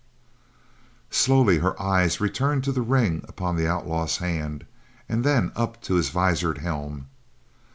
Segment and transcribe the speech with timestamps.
[1.11, 4.65] Slowly her eyes returned to the ring upon the outlaw's hand,
[5.07, 7.05] and then up to his visored helm.